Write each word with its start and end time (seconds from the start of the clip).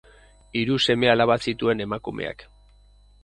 Hiru 0.61 0.77
seme-alaba 0.85 1.37
zituen 1.51 1.85
emakumeak. 1.87 2.45